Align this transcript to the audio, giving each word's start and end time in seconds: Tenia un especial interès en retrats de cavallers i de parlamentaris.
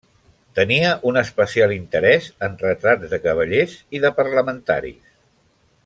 Tenia 0.59 0.93
un 1.09 1.19
especial 1.21 1.73
interès 1.75 2.29
en 2.47 2.57
retrats 2.63 3.07
de 3.15 3.21
cavallers 3.27 3.77
i 3.99 4.03
de 4.07 4.13
parlamentaris. 4.23 5.15